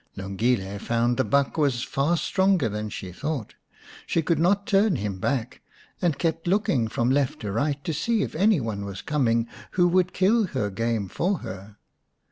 [0.17, 3.53] Lungile found the buck was far stronger than she thought.
[4.07, 5.61] She could not turn him back,
[6.01, 9.87] and kept looking from left to right to see if any one was coming who
[9.89, 11.77] would kill her game for her.